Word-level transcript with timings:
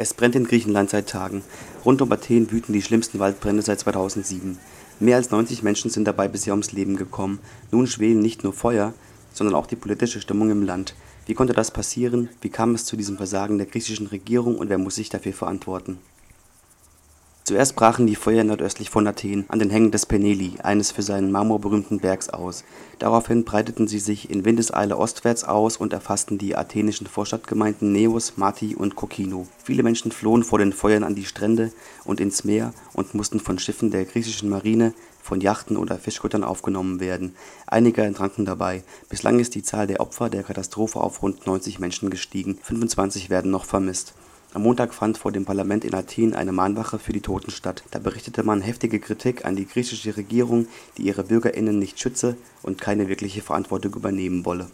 Es 0.00 0.14
brennt 0.14 0.36
in 0.36 0.46
Griechenland 0.46 0.90
seit 0.90 1.08
Tagen. 1.08 1.42
Rund 1.84 2.00
um 2.00 2.12
Athen 2.12 2.52
wüten 2.52 2.72
die 2.72 2.82
schlimmsten 2.82 3.18
Waldbrände 3.18 3.62
seit 3.62 3.80
2007. 3.80 4.56
Mehr 5.00 5.16
als 5.16 5.32
90 5.32 5.64
Menschen 5.64 5.90
sind 5.90 6.04
dabei 6.04 6.28
bisher 6.28 6.52
ums 6.52 6.70
Leben 6.70 6.94
gekommen. 6.94 7.40
Nun 7.72 7.88
schwelen 7.88 8.20
nicht 8.20 8.44
nur 8.44 8.52
Feuer, 8.52 8.94
sondern 9.32 9.56
auch 9.56 9.66
die 9.66 9.74
politische 9.74 10.20
Stimmung 10.20 10.52
im 10.52 10.62
Land. 10.62 10.94
Wie 11.26 11.34
konnte 11.34 11.52
das 11.52 11.72
passieren? 11.72 12.28
Wie 12.40 12.48
kam 12.48 12.76
es 12.76 12.84
zu 12.84 12.96
diesem 12.96 13.16
Versagen 13.16 13.58
der 13.58 13.66
griechischen 13.66 14.06
Regierung 14.06 14.56
und 14.56 14.68
wer 14.68 14.78
muss 14.78 14.94
sich 14.94 15.08
dafür 15.08 15.32
verantworten? 15.32 15.98
Zuerst 17.48 17.76
brachen 17.76 18.06
die 18.06 18.14
Feuer 18.14 18.44
nordöstlich 18.44 18.90
von 18.90 19.06
Athen 19.06 19.46
an 19.48 19.58
den 19.58 19.70
Hängen 19.70 19.90
des 19.90 20.04
Peneli, 20.04 20.58
eines 20.62 20.90
für 20.90 21.00
seinen 21.00 21.32
Marmor 21.32 21.62
berühmten 21.62 21.98
Bergs, 21.98 22.28
aus. 22.28 22.62
Daraufhin 22.98 23.44
breiteten 23.44 23.88
sie 23.88 24.00
sich 24.00 24.28
in 24.28 24.44
Windeseile 24.44 24.98
ostwärts 24.98 25.44
aus 25.44 25.78
und 25.78 25.94
erfassten 25.94 26.36
die 26.36 26.56
athenischen 26.56 27.06
Vorstadtgemeinden 27.06 27.90
Neos, 27.90 28.36
Mati 28.36 28.76
und 28.76 28.96
Kokino. 28.96 29.46
Viele 29.64 29.82
Menschen 29.82 30.12
flohen 30.12 30.44
vor 30.44 30.58
den 30.58 30.74
Feuern 30.74 31.04
an 31.04 31.14
die 31.14 31.24
Strände 31.24 31.72
und 32.04 32.20
ins 32.20 32.44
Meer 32.44 32.74
und 32.92 33.14
mussten 33.14 33.40
von 33.40 33.58
Schiffen 33.58 33.90
der 33.90 34.04
griechischen 34.04 34.50
Marine, 34.50 34.92
von 35.22 35.40
Yachten 35.40 35.78
oder 35.78 35.96
Fischkuttern 35.96 36.44
aufgenommen 36.44 37.00
werden. 37.00 37.34
Einige 37.66 38.02
ertranken 38.02 38.44
dabei. 38.44 38.82
Bislang 39.08 39.38
ist 39.40 39.54
die 39.54 39.62
Zahl 39.62 39.86
der 39.86 40.00
Opfer 40.00 40.28
der 40.28 40.42
Katastrophe 40.42 41.00
auf 41.00 41.22
rund 41.22 41.46
90 41.46 41.78
Menschen 41.78 42.10
gestiegen, 42.10 42.58
25 42.62 43.30
werden 43.30 43.50
noch 43.50 43.64
vermisst. 43.64 44.12
Am 44.54 44.62
Montag 44.62 44.94
fand 44.94 45.18
vor 45.18 45.30
dem 45.30 45.44
Parlament 45.44 45.84
in 45.84 45.94
Athen 45.94 46.34
eine 46.34 46.52
Mahnwache 46.52 46.98
für 46.98 47.12
die 47.12 47.20
Toten 47.20 47.50
statt. 47.50 47.84
Da 47.90 47.98
berichtete 47.98 48.42
man 48.42 48.62
heftige 48.62 48.98
Kritik 48.98 49.44
an 49.44 49.56
die 49.56 49.66
griechische 49.66 50.16
Regierung, 50.16 50.66
die 50.96 51.02
ihre 51.02 51.24
BürgerInnen 51.24 51.78
nicht 51.78 52.00
schütze 52.00 52.36
und 52.62 52.80
keine 52.80 53.08
wirkliche 53.08 53.42
Verantwortung 53.42 53.94
übernehmen 53.94 54.46
wolle 54.46 54.70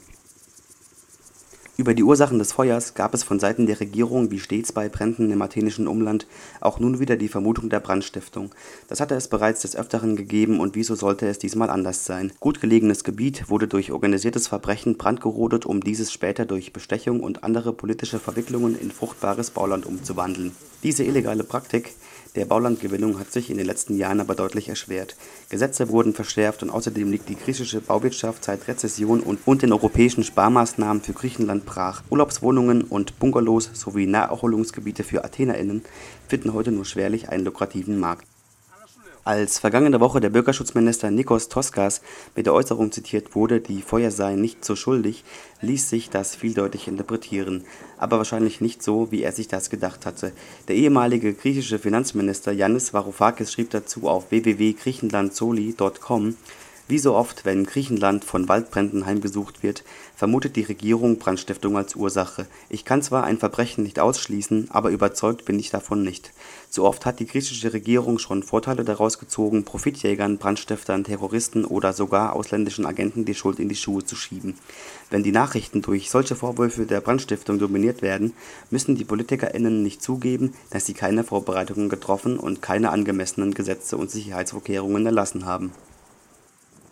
über 1.76 1.92
die 1.92 2.04
Ursachen 2.04 2.38
des 2.38 2.52
Feuers 2.52 2.94
gab 2.94 3.14
es 3.14 3.24
von 3.24 3.40
Seiten 3.40 3.66
der 3.66 3.80
Regierung, 3.80 4.30
wie 4.30 4.38
stets 4.38 4.70
bei 4.70 4.88
Bränden 4.88 5.32
im 5.32 5.42
athenischen 5.42 5.88
Umland, 5.88 6.28
auch 6.60 6.78
nun 6.78 7.00
wieder 7.00 7.16
die 7.16 7.26
Vermutung 7.26 7.68
der 7.68 7.80
Brandstiftung. 7.80 8.50
Das 8.86 9.00
hatte 9.00 9.16
es 9.16 9.26
bereits 9.26 9.62
des 9.62 9.74
Öfteren 9.74 10.14
gegeben 10.14 10.60
und 10.60 10.76
wieso 10.76 10.94
sollte 10.94 11.26
es 11.26 11.40
diesmal 11.40 11.70
anders 11.70 12.04
sein? 12.04 12.30
Gut 12.38 12.60
gelegenes 12.60 13.02
Gebiet 13.02 13.50
wurde 13.50 13.66
durch 13.66 13.90
organisiertes 13.90 14.46
Verbrechen 14.46 14.96
brandgerodet, 14.98 15.66
um 15.66 15.80
dieses 15.80 16.12
später 16.12 16.46
durch 16.46 16.72
Bestechung 16.72 17.18
und 17.18 17.42
andere 17.42 17.72
politische 17.72 18.20
Verwicklungen 18.20 18.78
in 18.78 18.92
fruchtbares 18.92 19.50
Bauland 19.50 19.84
umzuwandeln. 19.84 20.52
Diese 20.84 21.02
illegale 21.02 21.42
Praktik 21.42 21.94
der 22.34 22.46
Baulandgewinnung 22.46 23.18
hat 23.18 23.32
sich 23.32 23.50
in 23.50 23.58
den 23.58 23.66
letzten 23.66 23.96
Jahren 23.96 24.20
aber 24.20 24.34
deutlich 24.34 24.68
erschwert. 24.68 25.16
Gesetze 25.50 25.88
wurden 25.88 26.14
verschärft 26.14 26.62
und 26.62 26.70
außerdem 26.70 27.10
liegt 27.10 27.28
die 27.28 27.36
griechische 27.36 27.80
Bauwirtschaft 27.80 28.44
seit 28.44 28.66
Rezession 28.66 29.20
und, 29.20 29.38
und 29.46 29.62
den 29.62 29.72
europäischen 29.72 30.24
Sparmaßnahmen 30.24 31.02
für 31.02 31.12
Griechenland 31.12 31.64
brach. 31.64 32.02
Urlaubswohnungen 32.10 32.82
und 32.82 33.18
Bungalows 33.18 33.70
sowie 33.72 34.06
Naherholungsgebiete 34.06 35.04
für 35.04 35.24
AthenerInnen 35.24 35.82
finden 36.26 36.52
heute 36.54 36.72
nur 36.72 36.84
schwerlich 36.84 37.28
einen 37.28 37.44
lukrativen 37.44 38.00
Markt. 38.00 38.26
Als 39.26 39.58
vergangene 39.58 40.00
Woche 40.00 40.20
der 40.20 40.28
Bürgerschutzminister 40.28 41.10
Nikos 41.10 41.48
Toskas 41.48 42.02
mit 42.36 42.44
der 42.44 42.52
Äußerung 42.52 42.92
zitiert 42.92 43.34
wurde, 43.34 43.62
die 43.62 43.80
Feuer 43.80 44.10
seien 44.10 44.38
nicht 44.38 44.66
so 44.66 44.76
schuldig, 44.76 45.24
ließ 45.62 45.88
sich 45.88 46.10
das 46.10 46.36
vieldeutig 46.36 46.88
interpretieren, 46.88 47.64
aber 47.96 48.18
wahrscheinlich 48.18 48.60
nicht 48.60 48.82
so, 48.82 49.10
wie 49.10 49.22
er 49.22 49.32
sich 49.32 49.48
das 49.48 49.70
gedacht 49.70 50.04
hatte. 50.04 50.32
Der 50.68 50.76
ehemalige 50.76 51.32
griechische 51.32 51.78
Finanzminister 51.78 52.52
Yannis 52.52 52.92
Varoufakis 52.92 53.50
schrieb 53.50 53.70
dazu 53.70 54.10
auf 54.10 54.30
www.griechenlandsoli.com 54.30 56.36
wie 56.86 56.98
so 56.98 57.14
oft, 57.14 57.46
wenn 57.46 57.64
Griechenland 57.64 58.26
von 58.26 58.46
Waldbränden 58.46 59.06
heimgesucht 59.06 59.62
wird, 59.62 59.84
vermutet 60.14 60.54
die 60.56 60.62
Regierung 60.62 61.16
Brandstiftung 61.16 61.78
als 61.78 61.96
Ursache. 61.96 62.46
Ich 62.68 62.84
kann 62.84 63.00
zwar 63.00 63.24
ein 63.24 63.38
Verbrechen 63.38 63.82
nicht 63.82 63.98
ausschließen, 63.98 64.68
aber 64.70 64.90
überzeugt 64.90 65.46
bin 65.46 65.58
ich 65.58 65.70
davon 65.70 66.02
nicht. 66.02 66.32
Zu 66.68 66.84
oft 66.84 67.06
hat 67.06 67.20
die 67.20 67.26
griechische 67.26 67.72
Regierung 67.72 68.18
schon 68.18 68.42
Vorteile 68.42 68.84
daraus 68.84 69.18
gezogen, 69.18 69.64
Profitjägern, 69.64 70.36
Brandstiftern, 70.36 71.04
Terroristen 71.04 71.64
oder 71.64 71.94
sogar 71.94 72.36
ausländischen 72.36 72.84
Agenten 72.84 73.24
die 73.24 73.34
Schuld 73.34 73.60
in 73.60 73.70
die 73.70 73.76
Schuhe 73.76 74.04
zu 74.04 74.14
schieben. 74.14 74.58
Wenn 75.08 75.22
die 75.22 75.32
Nachrichten 75.32 75.80
durch 75.80 76.10
solche 76.10 76.36
Vorwürfe 76.36 76.84
der 76.84 77.00
Brandstiftung 77.00 77.58
dominiert 77.58 78.02
werden, 78.02 78.34
müssen 78.70 78.94
die 78.94 79.04
PolitikerInnen 79.04 79.82
nicht 79.82 80.02
zugeben, 80.02 80.52
dass 80.68 80.84
sie 80.84 80.94
keine 80.94 81.24
Vorbereitungen 81.24 81.88
getroffen 81.88 82.38
und 82.38 82.60
keine 82.60 82.90
angemessenen 82.90 83.54
Gesetze 83.54 83.96
und 83.96 84.10
Sicherheitsvorkehrungen 84.10 85.06
erlassen 85.06 85.46
haben 85.46 85.72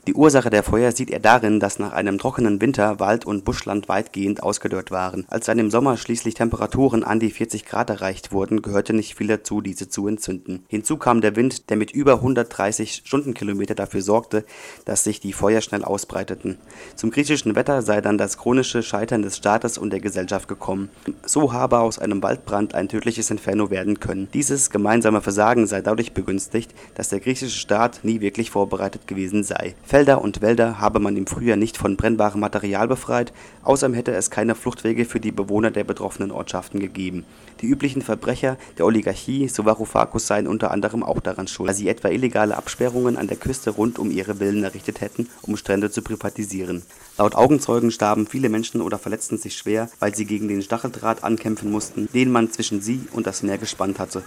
die 0.08 0.14
Ursache 0.14 0.50
der 0.50 0.64
Feuer 0.64 0.90
sieht 0.90 1.12
er 1.12 1.20
darin, 1.20 1.60
dass 1.60 1.78
nach 1.78 1.92
einem 1.92 2.18
trockenen 2.18 2.60
Winter 2.60 2.98
Wald 2.98 3.24
und 3.24 3.44
Buschland 3.44 3.88
weitgehend 3.88 4.42
ausgedörrt 4.42 4.90
waren. 4.90 5.26
Als 5.28 5.46
dann 5.46 5.60
im 5.60 5.70
Sommer 5.70 5.96
schließlich 5.96 6.34
Temperaturen 6.34 7.04
an 7.04 7.20
die 7.20 7.30
40 7.30 7.64
Grad 7.64 7.88
erreicht 7.88 8.32
wurden, 8.32 8.62
gehörte 8.62 8.94
nicht 8.94 9.14
viel 9.14 9.28
dazu, 9.28 9.60
diese 9.60 9.88
zu 9.88 10.08
entzünden. 10.08 10.64
Hinzu 10.66 10.96
kam 10.96 11.20
der 11.20 11.36
Wind, 11.36 11.70
der 11.70 11.76
mit 11.76 11.92
über 11.92 12.14
130 12.14 13.02
Stundenkilometer 13.04 13.76
dafür 13.76 14.02
sorgte, 14.02 14.44
dass 14.84 15.04
sich 15.04 15.20
die 15.20 15.32
Feuer 15.32 15.60
schnell 15.60 15.84
ausbreiteten. 15.84 16.58
Zum 16.96 17.12
griechischen 17.12 17.54
Wetter 17.54 17.80
sei 17.82 18.00
dann 18.00 18.18
das 18.18 18.38
chronische 18.38 18.82
Scheitern 18.82 19.22
des 19.22 19.36
Staates 19.36 19.78
und 19.78 19.90
der 19.92 20.00
Gesellschaft 20.00 20.48
gekommen. 20.48 20.90
So 21.24 21.52
habe 21.52 21.78
aus 21.78 22.00
einem 22.00 22.24
Waldbrand 22.24 22.74
ein 22.74 22.88
tödliches 22.88 23.30
Inferno 23.30 23.70
werden 23.70 24.00
können. 24.00 24.26
Dieses 24.34 24.70
gemeinsame 24.70 25.20
Versagen 25.20 25.68
sei 25.68 25.80
dadurch 25.80 26.12
begünstigt, 26.12 26.74
dass 26.96 27.10
der 27.10 27.20
griechische 27.20 27.56
Staat 27.56 28.00
nie 28.02 28.20
wirklich 28.20 28.50
vorbereitet 28.50 29.06
gewesen 29.06 29.44
sei. 29.44 29.76
Felder 29.92 30.22
und 30.22 30.40
Wälder 30.40 30.80
habe 30.80 31.00
man 31.00 31.18
im 31.18 31.26
Frühjahr 31.26 31.58
nicht 31.58 31.76
von 31.76 31.98
brennbarem 31.98 32.40
Material 32.40 32.88
befreit, 32.88 33.30
außerdem 33.62 33.92
hätte 33.92 34.14
es 34.14 34.30
keine 34.30 34.54
Fluchtwege 34.54 35.04
für 35.04 35.20
die 35.20 35.32
Bewohner 35.32 35.70
der 35.70 35.84
betroffenen 35.84 36.30
Ortschaften 36.30 36.80
gegeben. 36.80 37.26
Die 37.60 37.66
üblichen 37.66 38.00
Verbrecher 38.00 38.56
der 38.78 38.86
Oligarchie, 38.86 39.48
so 39.48 39.66
Varoufakis, 39.66 40.26
seien 40.26 40.46
unter 40.46 40.70
anderem 40.70 41.02
auch 41.02 41.20
daran 41.20 41.46
schuld, 41.46 41.68
da 41.68 41.74
sie 41.74 41.90
etwa 41.90 42.08
illegale 42.08 42.56
Absperrungen 42.56 43.18
an 43.18 43.26
der 43.26 43.36
Küste 43.36 43.68
rund 43.68 43.98
um 43.98 44.10
ihre 44.10 44.36
Villen 44.36 44.64
errichtet 44.64 45.02
hätten, 45.02 45.28
um 45.42 45.58
Strände 45.58 45.90
zu 45.90 46.00
privatisieren. 46.00 46.80
Laut 47.18 47.34
Augenzeugen 47.34 47.90
starben 47.90 48.26
viele 48.26 48.48
Menschen 48.48 48.80
oder 48.80 48.98
verletzten 48.98 49.36
sich 49.36 49.58
schwer, 49.58 49.90
weil 49.98 50.14
sie 50.14 50.24
gegen 50.24 50.48
den 50.48 50.62
Stacheldraht 50.62 51.22
ankämpfen 51.22 51.70
mussten, 51.70 52.08
den 52.14 52.32
man 52.32 52.50
zwischen 52.50 52.80
sie 52.80 53.02
und 53.12 53.26
das 53.26 53.42
Meer 53.42 53.58
gespannt 53.58 53.98
hatte 53.98 54.22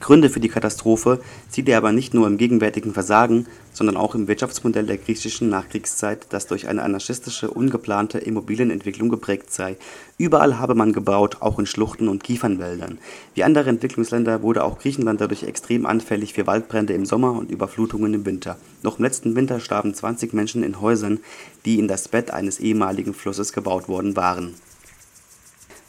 Gründe 0.00 0.30
für 0.30 0.40
die 0.40 0.48
Katastrophe 0.48 1.20
sieht 1.50 1.68
er 1.68 1.78
aber 1.78 1.92
nicht 1.92 2.14
nur 2.14 2.26
im 2.26 2.38
gegenwärtigen 2.38 2.92
Versagen, 2.92 3.46
sondern 3.72 3.96
auch 3.96 4.14
im 4.14 4.28
Wirtschaftsmodell 4.28 4.86
der 4.86 4.96
griechischen 4.96 5.48
Nachkriegszeit, 5.48 6.26
das 6.30 6.46
durch 6.46 6.68
eine 6.68 6.82
anarchistische, 6.82 7.50
ungeplante 7.50 8.18
Immobilienentwicklung 8.18 9.08
geprägt 9.08 9.52
sei. 9.52 9.76
Überall 10.16 10.58
habe 10.58 10.74
man 10.74 10.92
gebaut, 10.92 11.38
auch 11.40 11.58
in 11.58 11.66
Schluchten 11.66 12.08
und 12.08 12.22
Kiefernwäldern. 12.24 12.98
Wie 13.34 13.44
andere 13.44 13.70
Entwicklungsländer 13.70 14.42
wurde 14.42 14.64
auch 14.64 14.78
Griechenland 14.78 15.20
dadurch 15.20 15.42
extrem 15.42 15.86
anfällig 15.86 16.32
für 16.32 16.46
Waldbrände 16.46 16.92
im 16.92 17.04
Sommer 17.04 17.32
und 17.32 17.50
Überflutungen 17.50 18.14
im 18.14 18.26
Winter. 18.26 18.56
Noch 18.82 18.98
im 18.98 19.04
letzten 19.04 19.36
Winter 19.36 19.60
starben 19.60 19.94
20 19.94 20.32
Menschen 20.32 20.62
in 20.62 20.80
Häusern, 20.80 21.20
die 21.64 21.78
in 21.78 21.88
das 21.88 22.08
Bett 22.08 22.30
eines 22.30 22.60
ehemaligen 22.60 23.14
Flusses 23.14 23.52
gebaut 23.52 23.88
worden 23.88 24.16
waren 24.16 24.54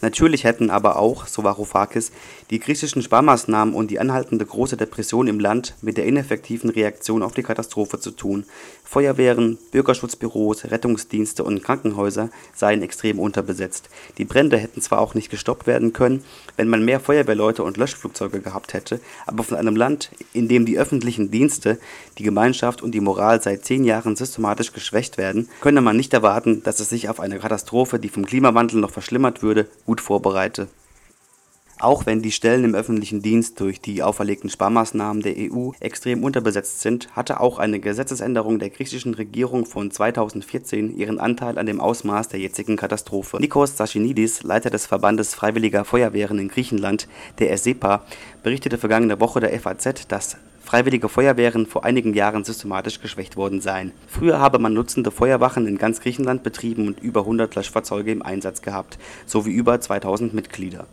Natürlich 0.02 0.46
hätten 0.46 0.70
aber 0.70 0.98
auch, 0.98 1.28
so 1.28 1.44
Varoufakis, 1.44 2.12
die 2.50 2.60
griechischen 2.60 3.02
Sparmaßnahmen 3.02 3.74
und 3.74 3.92
die 3.92 4.00
anhaltende 4.00 4.46
große 4.46 4.78
Depression 4.78 5.28
im 5.28 5.40
Land 5.40 5.76
mit 5.82 5.98
der 5.98 6.06
ineffektiven 6.06 6.70
Reaktion 6.70 7.22
auf 7.22 7.34
die 7.34 7.44
Katastrophe 7.44 8.00
zu 8.00 8.12
tun. 8.12 8.46
Feuerwehren, 8.84 9.60
Bürgerschutzbüros, 9.72 10.72
Rettungsdienste 10.72 11.44
und 11.44 11.64
Krankenhäuser 11.64 12.30
seien 12.56 12.82
extrem 12.82 13.20
unterbesetzt. 13.20 13.90
Die 14.18 14.26
Brände 14.26 14.58
hätten 14.58 14.82
zwar 14.82 15.00
auch 15.00 15.14
nicht 15.14 15.30
gestoppt 15.30 15.68
werden 15.68 15.94
können, 15.94 16.24
wenn 16.56 16.70
man 16.70 16.84
mehr 16.84 17.00
Feuerwehrleute 17.00 17.64
und 17.64 17.78
Löschflugzeuge 17.78 18.40
gehabt 18.40 18.74
hätte, 18.74 19.00
aber 19.28 19.44
von 19.44 19.58
einem 19.58 19.76
Land, 19.76 20.10
in 20.34 20.48
dem 20.48 20.66
die 20.66 20.80
öffentlichen 20.80 21.30
Dienste, 21.30 21.78
die 22.18 22.24
Gemeinschaft 22.24 22.82
und 22.82 22.94
die 22.94 23.00
Moral 23.00 23.42
seit 23.42 23.64
zehn 23.66 23.84
Jahren 23.84 24.16
systematisch 24.16 24.74
geschwächt 24.74 25.18
werden, 25.18 25.50
könne 25.62 25.82
man 25.82 25.98
nicht 25.98 26.14
erwarten, 26.14 26.64
dass 26.64 26.80
es 26.80 26.90
sich 26.90 27.10
auf 27.10 27.20
eine 27.20 27.38
Katastrophe, 27.38 28.00
die 28.00 28.10
vom 28.10 28.26
Klimawandel 28.26 28.80
noch 28.80 28.92
verschlimmert 28.92 29.44
würde, 29.44 29.68
gut 29.90 30.02
vorbereite. 30.02 30.68
Auch 31.80 32.06
wenn 32.06 32.22
die 32.22 32.32
Stellen 32.32 32.64
im 32.64 32.76
öffentlichen 32.76 33.24
Dienst 33.24 33.60
durch 33.60 33.82
die 33.82 34.04
auferlegten 34.04 34.52
Sparmaßnahmen 34.52 35.24
der 35.24 35.34
EU 35.36 35.72
extrem 35.80 36.24
unterbesetzt 36.24 36.82
sind, 36.82 37.16
hatte 37.16 37.40
auch 37.40 37.58
eine 37.58 37.80
Gesetzesänderung 37.80 38.60
der 38.60 38.70
griechischen 38.70 39.16
Regierung 39.16 39.66
von 39.66 39.90
2014 39.90 40.96
ihren 40.96 41.20
Anteil 41.20 41.58
an 41.58 41.66
dem 41.66 41.82
Ausmaß 41.82 42.28
der 42.28 42.40
jetzigen 42.40 42.76
Katastrophe. 42.76 43.38
Nikos 43.40 43.78
Sachinidis, 43.78 44.44
Leiter 44.44 44.70
des 44.70 44.86
Verbandes 44.86 45.34
Freiwilliger 45.34 45.86
Feuerwehren 45.86 46.38
in 46.38 46.50
Griechenland, 46.50 47.08
der 47.40 47.52
ESEPA, 47.52 48.06
berichtete 48.44 48.78
vergangene 48.78 49.20
Woche 49.20 49.40
der 49.40 49.60
FAZ, 49.60 50.08
dass 50.08 50.38
Freiwillige 50.70 51.10
Feuerwehren 51.10 51.66
vor 51.66 51.84
einigen 51.84 52.14
Jahren 52.14 52.44
systematisch 52.44 53.02
geschwächt 53.02 53.36
worden 53.36 53.60
seien. 53.60 53.92
Früher 54.08 54.40
habe 54.40 54.60
man 54.60 54.72
Nutzende 54.72 55.10
Feuerwachen 55.10 55.66
in 55.66 55.80
ganz 55.80 56.00
Griechenland 56.00 56.44
betrieben 56.44 56.86
und 56.86 57.00
über 57.00 57.22
100 57.22 57.56
Löschfahrzeuge 57.56 58.12
im 58.12 58.22
Einsatz 58.22 58.62
gehabt, 58.62 59.00
sowie 59.26 59.50
über 59.50 59.82
2000 59.82 60.36
Mitglieder. 60.36 60.86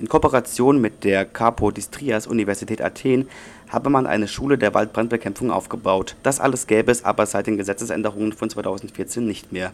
In 0.00 0.08
Kooperation 0.08 0.80
mit 0.80 1.04
der 1.04 1.24
Kapodistrias 1.24 2.26
Universität 2.26 2.82
Athen 2.82 3.28
habe 3.68 3.88
man 3.88 4.08
eine 4.08 4.26
Schule 4.26 4.58
der 4.58 4.74
Waldbrandbekämpfung 4.74 5.52
aufgebaut. 5.52 6.16
Das 6.24 6.40
alles 6.40 6.66
gäbe 6.66 6.90
es 6.90 7.04
aber 7.04 7.24
seit 7.24 7.46
den 7.46 7.56
Gesetzesänderungen 7.56 8.32
von 8.32 8.50
2014 8.50 9.24
nicht 9.24 9.52
mehr 9.52 9.72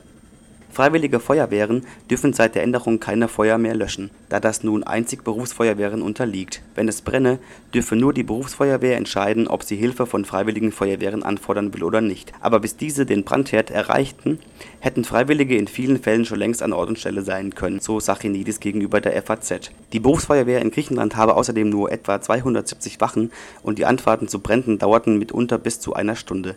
Freiwillige 0.73 1.21
Feuerwehren 1.21 1.87
dürfen 2.11 2.33
seit 2.33 2.55
der 2.55 2.63
Änderung 2.63 3.01
keine 3.01 3.29
Feuer 3.29 3.57
mehr 3.57 3.75
löschen, 3.75 4.11
da 4.29 4.41
das 4.41 4.63
nun 4.63 4.85
einzig 4.85 5.25
Berufsfeuerwehren 5.25 6.03
unterliegt. 6.03 6.63
Wenn 6.75 6.87
es 6.87 7.01
brenne, 7.01 7.39
dürfe 7.73 7.97
nur 7.97 8.13
die 8.13 8.23
Berufsfeuerwehr 8.23 8.97
entscheiden, 8.97 9.49
ob 9.49 9.63
sie 9.63 9.77
Hilfe 9.77 10.05
von 10.05 10.25
Freiwilligen 10.25 10.73
Feuerwehren 10.73 11.23
anfordern 11.23 11.73
will 11.73 11.83
oder 11.83 12.01
nicht. 12.01 12.33
Aber 12.41 12.61
bis 12.61 12.77
diese 12.77 13.07
den 13.07 13.25
Brandherd 13.25 13.71
erreichten, 13.71 14.39
hätten 14.81 15.05
Freiwillige 15.05 15.57
in 15.57 15.67
vielen 15.67 16.03
Fällen 16.03 16.27
schon 16.27 16.39
längst 16.39 16.63
an 16.63 16.75
Ort 16.75 16.91
und 16.91 16.99
Stelle 16.99 17.23
sein 17.23 17.55
können, 17.55 17.81
so 17.81 17.99
Sachinidis 17.99 18.61
gegenüber 18.61 19.01
der 19.01 19.21
FAZ. 19.23 19.71
Die 19.93 20.01
Berufsfeuerwehr 20.01 20.61
in 20.61 20.71
Griechenland 20.71 21.17
habe 21.17 21.37
außerdem 21.37 21.71
nur 21.71 21.91
etwa 21.91 22.21
270 22.21 23.01
Wachen 23.01 23.31
und 23.63 23.79
die 23.79 23.87
Anfahrten 23.87 24.29
zu 24.29 24.41
Bränden 24.41 24.79
dauerten 24.79 25.19
mitunter 25.19 25.59
bis 25.59 25.81
zu 25.81 25.95
einer 25.95 26.17
Stunde 26.17 26.55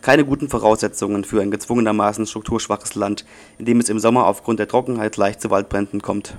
keine 0.00 0.24
guten 0.24 0.48
Voraussetzungen 0.48 1.24
für 1.24 1.40
ein 1.40 1.50
gezwungenermaßen 1.50 2.26
strukturschwaches 2.26 2.94
Land, 2.94 3.24
in 3.58 3.64
dem 3.64 3.80
es 3.80 3.88
im 3.88 3.98
Sommer 3.98 4.26
aufgrund 4.26 4.58
der 4.58 4.68
Trockenheit 4.68 5.16
leicht 5.16 5.40
zu 5.40 5.50
Waldbränden 5.50 6.02
kommt 6.02 6.36